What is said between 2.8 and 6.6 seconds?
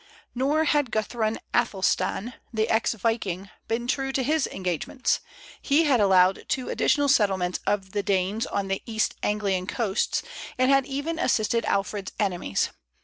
viking, been true to his engagements. He had allowed